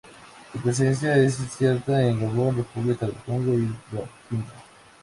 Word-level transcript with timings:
Su 0.51 0.57
presencia 0.57 1.15
es 1.15 1.39
incierta 1.39 2.01
en 2.01 2.19
Gabón, 2.19 2.55
República 2.57 3.05
del 3.05 3.13
Congo 3.17 3.53
y 3.53 3.71
Cabinda. 3.91 4.51